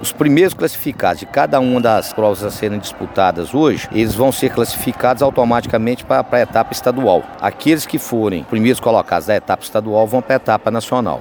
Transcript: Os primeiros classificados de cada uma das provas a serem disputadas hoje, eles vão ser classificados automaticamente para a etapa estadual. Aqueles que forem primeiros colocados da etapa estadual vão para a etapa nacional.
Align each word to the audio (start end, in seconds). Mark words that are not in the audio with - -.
Os 0.00 0.12
primeiros 0.12 0.54
classificados 0.54 1.18
de 1.18 1.26
cada 1.26 1.58
uma 1.58 1.80
das 1.80 2.12
provas 2.12 2.44
a 2.44 2.50
serem 2.50 2.78
disputadas 2.78 3.52
hoje, 3.52 3.88
eles 3.90 4.14
vão 4.14 4.30
ser 4.30 4.52
classificados 4.52 5.22
automaticamente 5.22 6.04
para 6.04 6.24
a 6.30 6.40
etapa 6.40 6.72
estadual. 6.72 7.24
Aqueles 7.40 7.84
que 7.84 7.98
forem 7.98 8.44
primeiros 8.44 8.78
colocados 8.78 9.26
da 9.26 9.34
etapa 9.34 9.64
estadual 9.64 10.06
vão 10.06 10.22
para 10.22 10.34
a 10.34 10.36
etapa 10.36 10.70
nacional. 10.70 11.16